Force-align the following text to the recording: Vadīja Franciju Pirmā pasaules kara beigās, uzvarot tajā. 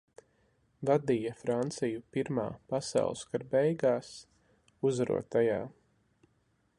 Vadīja 0.89 1.33
Franciju 1.41 2.01
Pirmā 2.15 2.45
pasaules 2.73 3.23
kara 3.33 3.49
beigās, 3.53 4.09
uzvarot 4.91 5.29
tajā. 5.37 5.63